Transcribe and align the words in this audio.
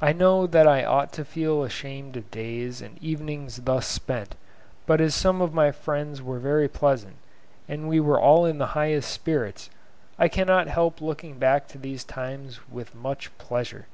I 0.00 0.12
know 0.12 0.48
that 0.48 0.66
I 0.66 0.82
ought 0.84 1.12
to 1.12 1.24
feel 1.24 1.62
ashamed 1.62 2.16
of 2.16 2.32
days 2.32 2.82
and 2.82 2.98
evenings 3.00 3.58
thus 3.58 3.86
spent, 3.86 4.34
but 4.86 5.00
as 5.00 5.14
some 5.14 5.40
of 5.40 5.54
my 5.54 5.70
friends 5.70 6.20
were 6.20 6.40
very 6.40 6.66
pleasant, 6.66 7.14
and 7.68 7.86
we 7.88 8.00
were 8.00 8.20
all 8.20 8.44
in 8.44 8.58
the 8.58 8.66
highest 8.74 9.12
spirits, 9.12 9.70
I 10.18 10.26
cannot 10.26 10.66
help 10.66 11.00
looking 11.00 11.38
back 11.38 11.68
to 11.68 11.78
these 11.78 12.02
times 12.02 12.58
with 12.72 12.92
much 12.92 13.30
pleasure. 13.38 13.86